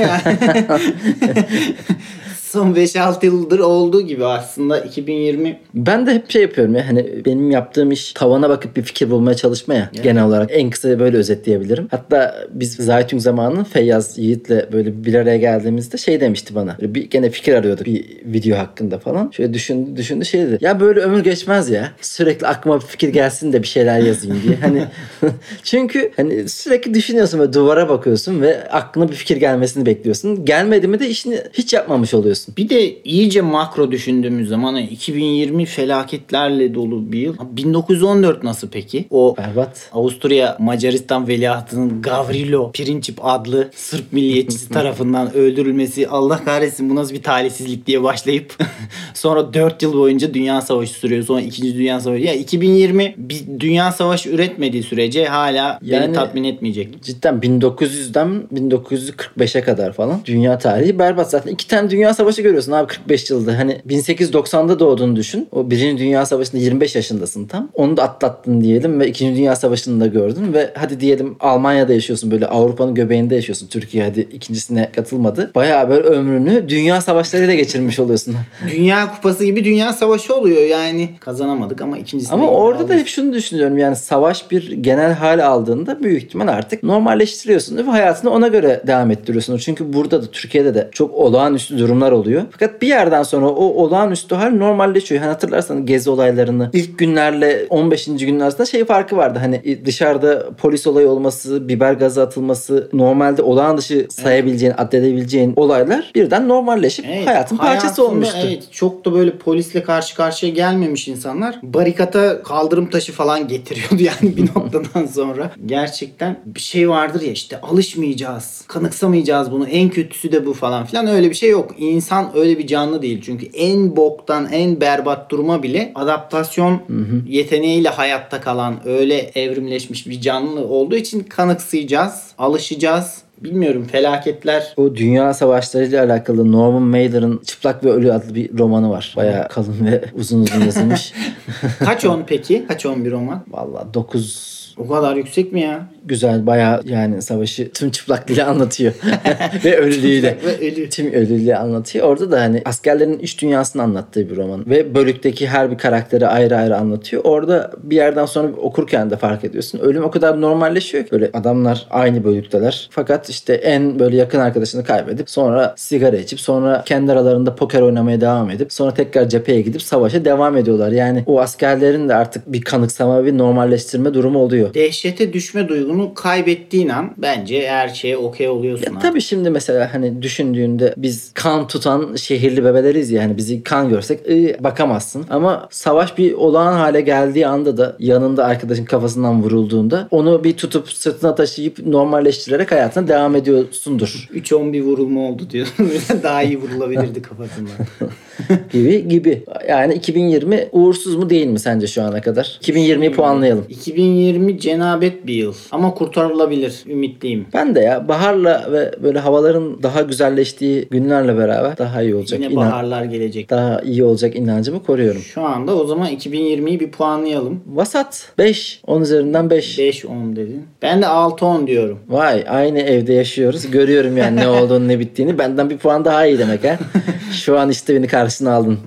[2.54, 7.24] Yani- Son 5-6 yıldır olduğu gibi aslında 2020 Ben de hep şey yapıyorum ya hani
[7.24, 10.50] benim yaptığım iş tavana bakıp bir fikir bulmaya çalışma ya genel olarak.
[10.52, 11.88] En kısa böyle özetleyebilirim.
[11.90, 16.76] Hatta biz Zaytun zamanı Feyyaz Yiğit'le böyle bir araya geldiğimizde şey demişti bana.
[16.80, 19.30] Bir gene fikir arıyorduk bir video hakkında falan.
[19.30, 20.58] Şöyle düşündü düşündü şey dedi.
[20.60, 21.92] Ya böyle ömür geçmez ya.
[22.00, 24.56] Sürekli aklıma bir fikir gelsin de bir şeyler yazayım diye.
[24.56, 24.84] Hani
[25.62, 30.44] çünkü hani sürekli düşünüyorsun ve duvara bakıyorsun ve aklına bir fikir gelmesini bekliyorsun.
[30.44, 32.39] Gelmedi mi de işini hiç yapmamış oluyorsun.
[32.58, 37.34] Bir de iyice makro düşündüğümüz zaman hani 2020 felaketlerle dolu bir yıl.
[37.56, 39.04] 1914 nasıl peki?
[39.10, 39.90] O Berbat.
[39.92, 47.22] Avusturya Macaristan veliahtının Gavrilo Princip adlı Sırp milliyetçisi tarafından öldürülmesi Allah kahretsin bu nasıl bir
[47.22, 48.54] talihsizlik diye başlayıp
[49.14, 51.24] sonra 4 yıl boyunca dünya savaşı sürüyor.
[51.24, 51.74] Sonra 2.
[51.74, 52.22] Dünya Savaşı.
[52.22, 57.02] Ya 2020 bir dünya savaşı üretmediği sürece hala beni Yani- tatmin etmeyecek.
[57.02, 61.30] Cidden 1900'den 1945'e kadar falan dünya tarihi berbat.
[61.30, 63.58] Zaten iki tane dünya savaşı görüyorsun abi 45 yılda.
[63.58, 65.48] Hani 1890'da doğduğunu düşün.
[65.52, 67.68] O birinci dünya savaşında 25 yaşındasın tam.
[67.74, 72.30] Onu da atlattın diyelim ve ikinci dünya savaşını da gördün ve hadi diyelim Almanya'da yaşıyorsun
[72.30, 73.66] böyle Avrupa'nın göbeğinde yaşıyorsun.
[73.66, 75.50] Türkiye hadi ikincisine katılmadı.
[75.54, 78.36] Bayağı böyle ömrünü dünya savaşlarıyla geçirmiş oluyorsun.
[78.72, 81.10] Dünya kupası gibi dünya savaşı oluyor yani.
[81.20, 86.02] Kazanamadık ama ikincisinde Ama orada da hep şunu düşünüyorum yani savaş bir genel hal aldığında
[86.02, 89.56] büyük ihtimal artık normalleştiriyorsun ve hayatını ona göre devam ettiriyorsun.
[89.56, 92.19] Çünkü burada da Türkiye'de de çok olağanüstü durumlar oluyor.
[92.50, 95.20] Fakat bir yerden sonra o olağanüstü hal normalleşiyor.
[95.20, 98.06] Hani hatırlarsanız gezi olaylarını ilk günlerle 15.
[98.06, 99.38] günler arasında şey farkı vardı.
[99.38, 106.48] Hani dışarıda polis olayı olması, biber gazı atılması normalde olağan dışı sayabileceğin, addedebileceğin olaylar birden
[106.48, 108.38] normalleşip Evet, hayatın parçası olmuştu.
[108.46, 114.36] Evet, çok da böyle polisle karşı karşıya gelmemiş insanlar barikata kaldırım taşı falan getiriyordu yani
[114.36, 115.52] bir noktadan sonra.
[115.66, 119.66] Gerçekten bir şey vardır ya işte alışmayacağız, kanıksamayacağız bunu.
[119.66, 121.74] En kötüsü de bu falan filan öyle bir şey yok.
[121.78, 123.22] İnsan öyle bir canlı değil.
[123.24, 126.80] Çünkü en boktan, en berbat duruma bile adaptasyon
[127.26, 133.22] yeteneğiyle hayatta kalan öyle evrimleşmiş bir canlı olduğu için kanıksayacağız, alışacağız.
[133.40, 139.14] Bilmiyorum felaketler O dünya savaşlarıyla alakalı Norman Mailer'ın Çıplak ve Ölü adlı bir romanı var.
[139.16, 141.12] Bayağı kalın ve uzun uzun yazılmış.
[141.78, 142.64] Kaç on peki?
[142.68, 143.42] Kaç on bir roman?
[143.50, 145.86] Vallahi 9 O kadar yüksek mi ya?
[146.04, 148.92] güzel bayağı yani savaşı tüm çıplaklığıyla anlatıyor.
[149.64, 150.38] ve ölülüğüyle.
[150.44, 150.88] Ve ölü.
[150.90, 152.06] Tüm ölülüğü anlatıyor.
[152.06, 154.70] Orada da hani askerlerin iç dünyasını anlattığı bir roman.
[154.70, 157.24] Ve bölükteki her bir karakteri ayrı ayrı anlatıyor.
[157.24, 159.78] Orada bir yerden sonra okurken de fark ediyorsun.
[159.78, 161.10] Ölüm o kadar normalleşiyor ki.
[161.10, 162.88] Böyle adamlar aynı bölükteler.
[162.90, 168.20] Fakat işte en böyle yakın arkadaşını kaybedip sonra sigara içip sonra kendi aralarında poker oynamaya
[168.20, 170.92] devam edip sonra tekrar cepheye gidip savaşa devam ediyorlar.
[170.92, 174.69] Yani o askerlerin de artık bir kanıksama bir normalleştirme durumu oluyor.
[174.70, 174.86] Oluyor.
[174.86, 178.84] Dehşete düşme duygunu kaybettiğin an bence her şeye okey oluyorsun.
[178.86, 179.00] Ya abi.
[179.02, 184.28] tabii şimdi mesela hani düşündüğünde biz kan tutan şehirli bebeleriz ya hani bizi kan görsek
[184.28, 185.24] "Iı, bakamazsın.
[185.30, 190.88] Ama savaş bir olağan hale geldiği anda da yanında arkadaşın kafasından vurulduğunda onu bir tutup
[190.92, 195.90] sırtına taşıyıp normalleştirerek hayatına devam ediyorsundur 3-11 vurulma oldu diyorsun.
[196.22, 197.70] Daha iyi vurulabilirdi kafasından.
[198.72, 199.44] gibi gibi.
[199.68, 202.58] Yani 2020 uğursuz mu değil mi sence şu ana kadar?
[202.62, 203.64] 2020'yi puanlayalım.
[203.68, 205.54] 2020 cenabet bir yıl.
[205.72, 206.82] Ama kurtarılabilir.
[206.86, 207.46] Ümitliyim.
[207.54, 212.40] Ben de ya baharla ve böyle havaların daha güzelleştiği günlerle beraber daha iyi olacak.
[212.40, 213.50] Yine inan- baharlar gelecek.
[213.50, 215.20] daha iyi olacak inancımı koruyorum.
[215.20, 217.60] Şu anda o zaman 2020'yi bir puanlayalım.
[217.66, 218.80] Vasat 5.
[218.86, 219.78] 10 üzerinden 5.
[219.78, 220.62] 5-10 dedin.
[220.82, 221.98] Ben de 6-10 diyorum.
[222.08, 223.70] Vay aynı evde yaşıyoruz.
[223.70, 225.38] Görüyorum yani ne olduğunu ne bittiğini.
[225.38, 226.78] Benden bir puan daha iyi demek ha.
[227.32, 228.78] Şu an işte beni karşısına aldın.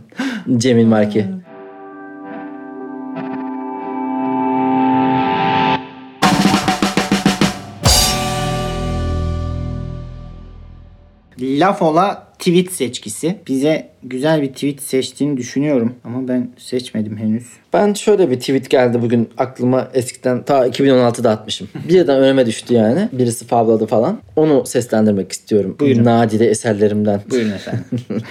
[0.58, 1.26] Cemil Marki.
[11.60, 13.36] Laf ola tweet seçkisi.
[13.48, 15.96] Bize güzel bir tweet seçtiğini düşünüyorum.
[16.04, 17.44] Ama ben seçmedim henüz.
[17.74, 21.68] Ben şöyle bir tweet geldi bugün aklıma eskiden ta 2016'da atmışım.
[21.90, 23.10] Birden önüme düştü yani.
[23.12, 24.20] Birisi favladı falan.
[24.36, 25.76] Onu seslendirmek istiyorum.
[25.80, 26.04] Buyurun.
[26.04, 27.22] Nadide eserlerimden.
[27.32, 27.86] Buyurun efendim.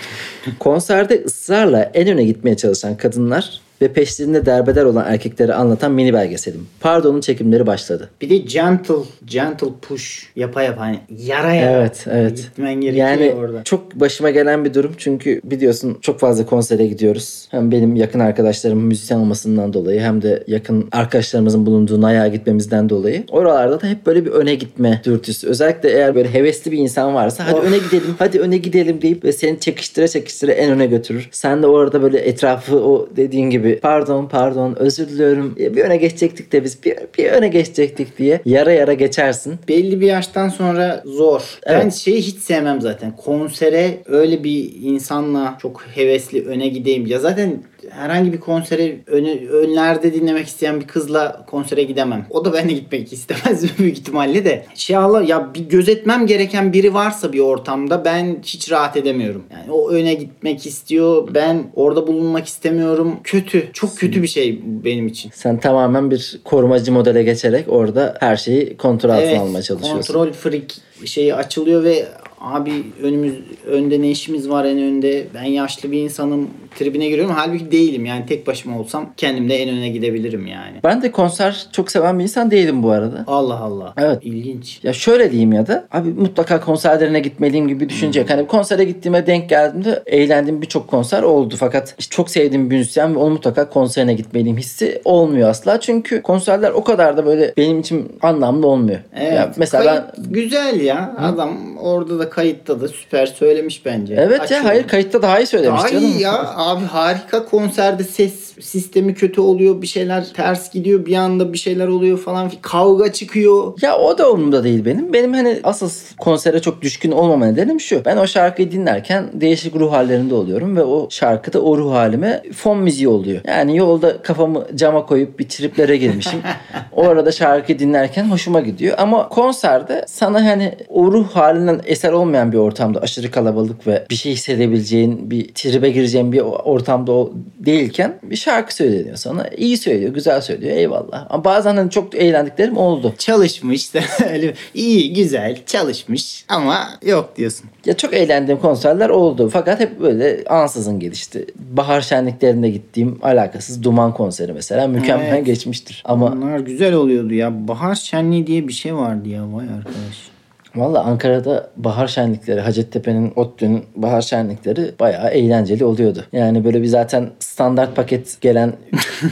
[0.58, 6.66] Konserde ısrarla en öne gitmeye çalışan kadınlar ve peşlerinde derbeder olan erkekleri anlatan mini belgeselim.
[6.80, 8.10] Pardon'un çekimleri başladı.
[8.20, 10.80] bir de gentle, gentle push yapa yapa.
[10.80, 11.70] Hani yara yara.
[11.80, 12.36] Evet, evet.
[12.36, 13.64] Gitmen gerekiyor Yani orada.
[13.64, 17.48] çok başıma gelen bir durum çünkü biliyorsun çok fazla konsere gidiyoruz.
[17.50, 23.24] Hem benim yakın arkadaşlarım müzisyen olmasından dolayı hem de yakın arkadaşlarımızın bulunduğu Nay'a gitmemizden dolayı.
[23.30, 25.46] Oralarda da hep böyle bir öne gitme dürtüsü.
[25.48, 27.64] Özellikle eğer böyle hevesli bir insan varsa hadi Of.
[27.64, 31.28] öne gidelim, hadi öne gidelim deyip ve seni çekiştire çekiştire en öne götürür.
[31.32, 36.52] Sen de orada böyle etrafı o dediğin gibi pardon pardon özür diliyorum bir öne geçecektik
[36.52, 39.54] de biz bir, bir öne geçecektik diye yara yara geçersin.
[39.68, 41.58] belli bir yaştan sonra zor.
[41.66, 41.94] Ben Evet.
[41.94, 43.16] şeyi hiç sevmem zaten.
[43.16, 47.06] Konsere öyle bir insanla çok hevesli öne gideyim.
[47.06, 52.26] Ya zaten herhangi bir konsere öne, önlerde dinlemek isteyen bir kızla konsere gidemem.
[52.30, 54.64] O da benimle gitmek istemez büyük ihtimalle de.
[54.74, 59.44] Şey Allah ya bir gözetmem gereken biri varsa bir ortamda ben hiç rahat edemiyorum.
[59.52, 61.28] Yani o öne gitmek istiyor.
[61.34, 63.16] Ben orada bulunmak istemiyorum.
[63.24, 63.68] Kötü.
[63.72, 65.30] Çok kötü bir şey benim için.
[65.34, 70.14] Sen tamamen bir korumacı modele geçerek orada her şeyi kontrol altına Evet, almaya çalışıyorsun.
[70.14, 70.72] Kontrol freak
[71.04, 72.06] şeyi açılıyor ve
[72.42, 73.34] abi önümüz
[73.66, 78.26] önde ne işimiz var en önde ben yaşlı bir insanım tribine giriyorum halbuki değilim yani
[78.26, 80.76] tek başıma olsam kendim de en öne gidebilirim yani.
[80.84, 83.24] Ben de konser çok seven bir insan değilim bu arada.
[83.26, 83.94] Allah Allah.
[83.96, 84.18] Evet.
[84.22, 84.80] İlginç.
[84.82, 88.30] Ya şöyle diyeyim ya da abi mutlaka konserlerine gitmeliyim gibi düşünce yok.
[88.30, 91.54] Hani konsere gittiğime denk geldiğimde eğlendiğim birçok konser oldu.
[91.58, 95.80] Fakat işte çok sevdiğim bir müzisyen ve onun mutlaka konserine gitmeliyim hissi olmuyor asla.
[95.80, 98.98] Çünkü konserler o kadar da böyle benim için anlamlı olmuyor.
[99.16, 99.32] Evet.
[99.32, 101.16] Ya mesela Kayıt ben güzel ya.
[101.18, 104.14] Adam orada da kayıtta da süper söylemiş bence.
[104.18, 104.60] Evet Açıyor.
[104.60, 106.04] ya hayır kayıtta daha iyi söylemiş Daha canım.
[106.04, 111.52] iyi ya abi harika konserde ses sistemi kötü oluyor bir şeyler ters gidiyor bir anda
[111.52, 113.72] bir şeyler oluyor falan kavga çıkıyor.
[113.82, 115.12] Ya o da umurumda değil benim.
[115.12, 118.04] Benim hani asıl konsere çok düşkün olmama nedenim şu.
[118.04, 122.42] Ben o şarkıyı dinlerken değişik ruh hallerinde oluyorum ve o şarkı da o ruh halime
[122.54, 123.40] fon müziği oluyor.
[123.44, 126.40] Yani yolda kafamı cama koyup bir triplere girmişim.
[126.92, 128.94] o arada şarkıyı dinlerken hoşuma gidiyor.
[128.98, 134.14] Ama konserde sana hani o ruh halinden eser olmayan bir ortamda aşırı kalabalık ve bir
[134.14, 139.48] şey hissedebileceğin, bir tribe gireceğin bir ortamda o değilken bir şarkı söyleniyor sana.
[139.48, 140.76] İyi söylüyor, güzel söylüyor.
[140.76, 141.26] Eyvallah.
[141.30, 143.14] Ama bazen hani çok eğlendiklerim oldu.
[143.18, 144.00] Çalışmış da
[144.32, 147.66] öyle iyi güzel çalışmış ama yok diyorsun.
[147.86, 149.48] Ya çok eğlendiğim konserler oldu.
[149.52, 151.46] Fakat hep böyle ansızın gelişti.
[151.56, 155.46] Bahar şenliklerinde gittiğim alakasız Duman konseri mesela mükemmel Evet.
[155.46, 156.02] geçmiştir.
[156.04, 157.68] Ama Bunlar güzel oluyordu ya.
[157.68, 160.31] Bahar şenliği diye bir şey vardı ya vay arkadaş.
[160.76, 166.24] Valla Ankara'da bahar şenlikleri, Hacettepe'nin, ODTÜ'nün bahar şenlikleri bayağı eğlenceli oluyordu.
[166.32, 168.72] Yani böyle bir zaten standart paket gelen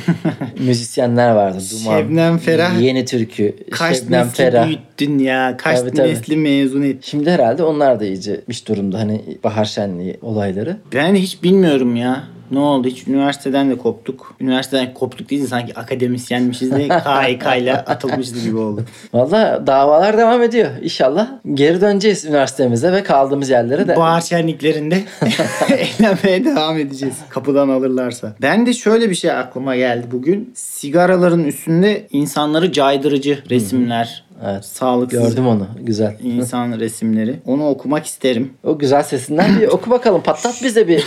[0.58, 1.58] müzisyenler vardı.
[1.72, 2.80] Duman, Şebnem Ferah.
[2.80, 4.66] Yeni Türkü, Kaç Şebnem nesli Ferah.
[4.66, 5.56] büyüttün ya.
[5.56, 6.08] Kaç Tabii, tabii.
[6.08, 6.96] nesli mezun et.
[7.04, 10.76] Şimdi herhalde onlar da iyice bitmiş durumda hani bahar şenliği olayları.
[10.94, 12.24] Ben hiç bilmiyorum ya.
[12.50, 12.88] Ne oldu?
[12.88, 14.34] Hiç üniversiteden de koptuk.
[14.40, 18.84] Üniversiteden koptuk değil de sanki akademisyenmişiz de KHK ile atılmışız gibi oldu.
[19.14, 20.70] Valla davalar devam ediyor.
[20.82, 23.96] İnşallah geri döneceğiz üniversitemize ve kaldığımız yerlere de.
[23.96, 25.04] Bahar şenliklerinde
[25.70, 27.14] eğlenmeye devam edeceğiz.
[27.28, 28.34] Kapıdan alırlarsa.
[28.42, 30.52] Ben de şöyle bir şey aklıma geldi bugün.
[30.54, 34.24] Sigaraların üstünde insanları caydırıcı resimler.
[34.44, 34.64] Evet.
[34.64, 35.66] Sağlıksız Gördüm onu.
[35.80, 36.16] Güzel.
[36.22, 37.40] insan resimleri.
[37.46, 38.52] Onu okumak isterim.
[38.64, 40.22] O güzel sesinden bir oku bakalım.
[40.22, 41.04] Patlat bize bir.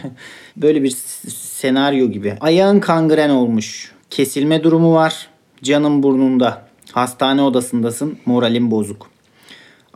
[0.56, 0.90] Böyle bir
[1.30, 2.36] senaryo gibi.
[2.40, 3.92] Ayağın kangren olmuş.
[4.10, 5.28] Kesilme durumu var.
[5.62, 6.62] Canın burnunda.
[6.92, 8.18] Hastane odasındasın.
[8.26, 9.10] Moralin bozuk.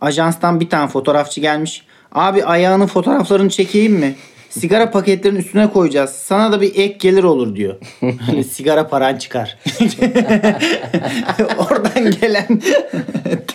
[0.00, 1.86] Ajanstan bir tane fotoğrafçı gelmiş.
[2.12, 4.14] Abi ayağının fotoğraflarını çekeyim mi?
[4.60, 6.10] Sigara paketlerinin üstüne koyacağız.
[6.10, 7.74] Sana da bir ek gelir olur diyor.
[8.20, 9.58] Hani sigara paran çıkar.
[11.58, 12.60] Oradan gelen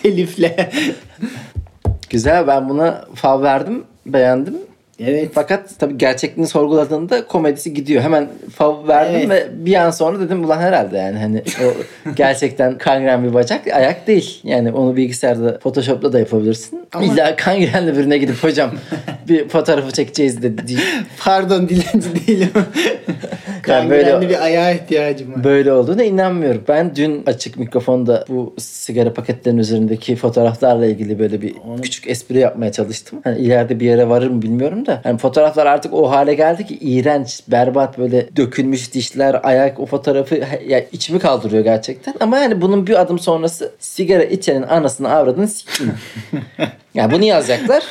[0.02, 0.70] telifle.
[2.10, 3.84] Güzel ben buna fav verdim.
[4.06, 4.54] Beğendim.
[5.00, 5.30] Evet.
[5.34, 8.02] Fakat tabii gerçekliğini sorguladığında komedisi gidiyor.
[8.02, 9.48] Hemen fav verdim Evet.
[9.50, 11.66] ve bir an sonra dedim ulan herhalde yani hani o
[12.16, 14.40] gerçekten kangren bir bacak ayak değil.
[14.44, 16.80] Yani onu bilgisayarda Photoshop'ta da yapabilirsin.
[16.92, 18.70] Ama- İlla kangrenli birine gidip hocam
[19.28, 20.80] bir fotoğrafı çekeceğiz de değil.
[21.24, 22.50] Pardon dilenci değilim.
[23.68, 25.44] Yani böyle- bir ayağa ihtiyacım var.
[25.44, 26.62] Böyle olduğuna inanmıyorum.
[26.68, 32.72] Ben dün açık mikrofonda bu sigara paketlerinin üzerindeki fotoğraflarla ilgili böyle bir küçük espri yapmaya
[32.72, 33.18] çalıştım.
[33.24, 35.00] Hani ileride bir yere varır mı bilmiyorum da.
[35.04, 40.40] Hani fotoğraflar artık o hale geldi ki iğrenç, berbat böyle dökülmüş dişler, ayak o fotoğrafı
[40.66, 42.14] ya içimi kaldırıyor gerçekten.
[42.20, 45.94] Ama yani bunun bir adım sonrası sigara içenin anasını avradını sikeyim.
[46.94, 47.84] yani bunu yazacaklar.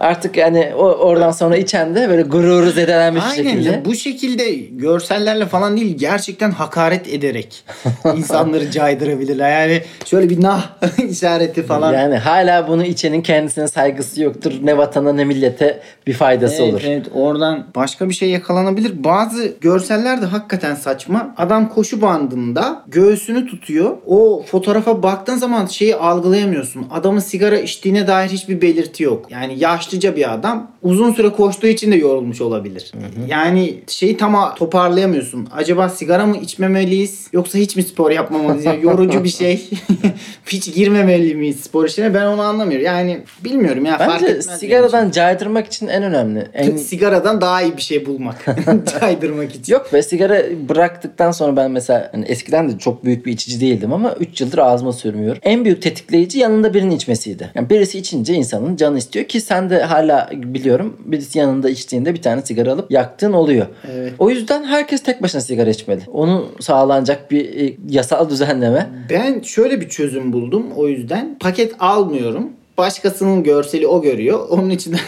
[0.00, 3.82] Artık yani o oradan sonra içen de böyle gururu zedelenmiş Aynen şekilde.
[3.84, 7.64] bu şekilde görsellerle falan değil gerçekten hakaret ederek
[8.16, 9.50] insanları caydırabilirler.
[9.66, 10.66] Yani şöyle bir nah
[11.10, 11.92] işareti falan.
[11.92, 14.52] Yani hala bunu içenin kendisine saygısı yoktur.
[14.62, 16.82] Ne vatana ne millete bir faydası Evet, olur.
[16.86, 19.04] evet oradan başka bir şey yakalanabilir.
[19.04, 21.34] Bazı görseller de hakikaten saçma.
[21.36, 23.96] Adam koşu bandında göğsünü tutuyor.
[24.06, 26.86] O fotoğrafa baktığın zaman şeyi algılayamıyorsun.
[26.90, 29.26] Adamın sigara içtiğine dair hiçbir belirti yok.
[29.30, 29.58] Yani
[29.88, 32.92] yaşlıca bir adam uzun süre koştuğu için de yorulmuş olabilir.
[33.28, 35.48] Yani şeyi tam toparlayamıyorsun.
[35.56, 38.64] Acaba sigara mı içmemeliyiz yoksa hiç mi spor yapmamalıyız?
[38.64, 39.70] Yani yorucu bir şey.
[40.46, 42.14] hiç girmemeli miyiz spor işine?
[42.14, 42.86] Ben onu anlamıyorum.
[42.86, 44.46] Yani bilmiyorum ya fark Bence etmez.
[44.46, 44.66] benim için.
[44.66, 46.46] sigaradan caydırmak için en önemli.
[46.54, 46.76] En...
[46.76, 48.46] Sigaradan daha iyi bir şey bulmak.
[49.00, 49.72] Caydırmak için.
[49.72, 53.92] Yok be sigara bıraktıktan sonra ben mesela hani eskiden de çok büyük bir içici değildim
[53.92, 55.40] ama 3 yıldır ağzıma sürmüyorum.
[55.44, 57.50] En büyük tetikleyici yanında birinin içmesiydi.
[57.54, 62.22] Yani birisi içince insanın canı istiyor ki sen de hala biliyorum birisi yanında içtiğinde bir
[62.22, 63.66] tane sigara alıp yaktığın oluyor.
[63.92, 64.12] Evet.
[64.18, 66.00] O yüzden herkes tek başına sigara içmeli.
[66.06, 68.88] Onu sağlanacak bir e, yasal düzenleme.
[69.10, 70.66] Ben şöyle bir çözüm buldum.
[70.76, 72.50] O yüzden paket almıyorum.
[72.78, 74.48] Başkasının görseli o görüyor.
[74.48, 75.00] Onun içinden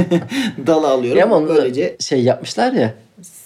[0.66, 1.18] dal alıyorum.
[1.18, 2.94] Ya ama onu Böylece şey yapmışlar ya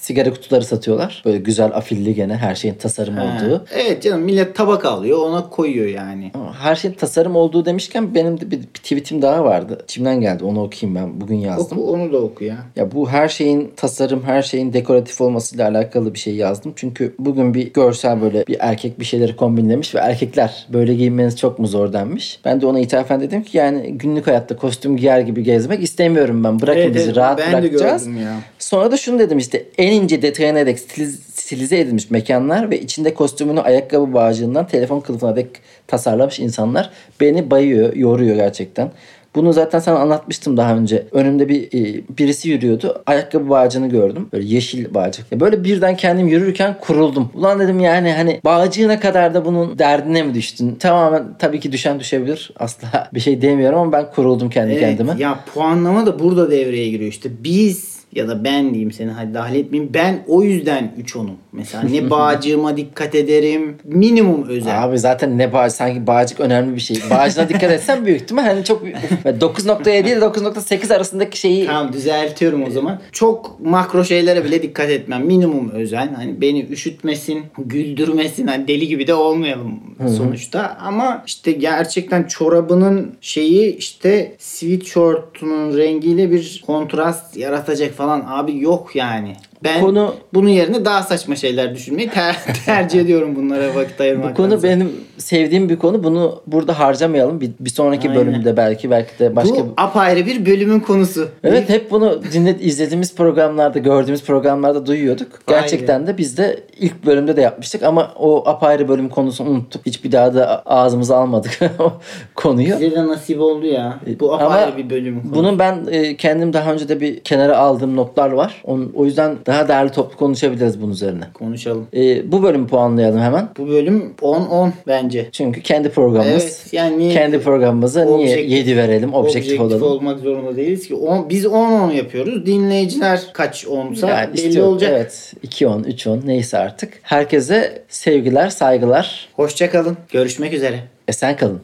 [0.03, 1.23] sigara kutuları satıyorlar.
[1.25, 3.25] Böyle güzel afilli gene her şeyin tasarım Ha.
[3.25, 3.65] olduğu.
[3.75, 6.33] Evet canım millet tabak alıyor ona koyuyor yani.
[6.62, 9.79] Her şeyin tasarım olduğu demişken benim de bir, tweetim daha vardı.
[9.85, 11.21] İçimden geldi onu okuyayım ben.
[11.21, 11.79] Bugün yazdım.
[11.79, 12.57] Oku onu da oku ya.
[12.77, 16.73] Ya bu her şeyin tasarım, her şeyin dekoratif olmasıyla alakalı bir şey yazdım.
[16.77, 21.59] Çünkü bugün bir görsel böyle bir erkek bir şeyleri kombinlemiş ve erkekler böyle giyinmeniz çok
[21.59, 22.41] mu zor denmiş.
[22.45, 26.61] Ben de ona ithafen dedim ki yani günlük hayatta kostüm giyer gibi gezmek istemiyorum ben.
[26.61, 28.05] Bırakın Evet, bizi evet, rahat ben de bırakacağız.
[28.05, 28.35] gördüm ya.
[28.59, 33.15] Sonra da şunu dedim işte en ince detayına dek stiliz- stilize edilmiş mekanlar ve içinde
[33.15, 35.49] kostümünü ayakkabı bağcığından telefon kılıfına dek
[35.87, 38.91] tasarlamış insanlar beni bayıyor, yoruyor gerçekten.
[39.35, 41.07] Bunu zaten sana anlatmıştım daha önce.
[41.13, 43.03] Önümde bir e, birisi yürüyordu.
[43.07, 44.29] Ayakkabı bağcığını gördüm.
[44.33, 45.33] Böyle yeşil bağcık.
[45.33, 47.31] Ya Böyle birden kendim yürürken kuruldum.
[47.35, 50.75] Ulan dedim yani hani bağcığına kadar da bunun derdine mi düştün?
[50.75, 52.51] Tamamen tabii ki düşen düşebilir.
[52.59, 55.15] Asla bir şey demiyorum ama ben kuruldum kendi Evet, kendime.
[55.19, 57.31] ya puanlama da burada devreye giriyor işte.
[57.45, 59.94] Biz ya da ben diyeyim seni hadi dahil etmeyeyim.
[59.94, 61.37] Ben o yüzden 3 onum.
[61.53, 63.77] Mesela ne bağcığıma dikkat ederim.
[63.85, 64.85] Minimum özel.
[64.85, 66.96] Abi zaten ne bağcık sanki bağcık önemli bir şey.
[67.11, 68.40] Bağcığına dikkat etsen büyük mi?
[68.40, 68.83] Hani çok
[69.25, 73.01] 9.7 ile 9.8 arasındaki şeyi Tamam düzeltiyorum o zaman.
[73.12, 75.27] Çok makro şeylere bile dikkat etmem.
[75.27, 76.14] Minimum özen.
[76.14, 78.46] Hani beni üşütmesin, güldürmesin.
[78.46, 79.81] Hani deli gibi de olmayalım
[80.16, 80.77] sonuçta.
[80.81, 88.02] Ama işte gerçekten çorabının şeyi işte sweatshirt'unun rengiyle bir kontrast yaratacak falan.
[88.09, 89.37] Abi yok yani.
[89.64, 94.35] Ben Konu- bunun yerine daha saçma şeyler düşünmeyi ter- tercih ediyorum bunlara vakit bu ayırmaktan.
[94.35, 96.05] konu benim sevdiğim bir konu.
[96.05, 97.40] Bunu burada harcamayalım.
[97.40, 98.20] Bir, bir sonraki Aynen.
[98.20, 101.29] bölümde belki belki de başka Bu apayrı bir bölümün konusu.
[101.44, 105.29] Evet hep bunu dinle, izlediğimiz programlarda, gördüğümüz programlarda duyuyorduk.
[105.48, 109.87] Gerçekten de biz de ilk bölümde de yapmıştık ama o apayrı bölüm konusunu unuttuk.
[109.87, 111.92] Hiçbir daha da ağzımıza almadık o
[112.35, 112.81] konuyu.
[112.81, 113.98] Bize de nasip oldu ya.
[114.20, 115.35] Bu Ama apayrı bir bölümün konusu.
[115.35, 118.62] Bunun ben e, kendim daha önce de bir kenara aldığım notlar var.
[118.64, 121.25] Onun, o yüzden daha değerli toplu konuşabiliriz bunun üzerine.
[121.35, 121.87] konuşalım.
[121.95, 123.49] E, bu bölümü puanlayalım hemen.
[123.59, 125.29] Bu bölüm 10-10 bence.
[125.33, 126.43] Çünkü kendi programımız.
[126.43, 129.83] Evet yani kendi programımıza niye Objektif- 7 verelim, objektif, olalım.
[129.83, 130.95] olmak zorunda değiliz ki.
[130.95, 132.47] On, biz 10-10 yapıyoruz.
[132.47, 134.91] Dinleyiciler kaç 10'sa Yani belli istiyor- olacak.
[134.95, 135.33] Evet.
[135.43, 136.93] 2-10, 3-10 neyse artık.
[137.03, 139.29] Herkese sevgiler, saygılar.
[139.37, 139.97] Hoşçakalın.
[140.12, 140.79] Görüşmek üzere.
[141.09, 141.61] Esen kalın.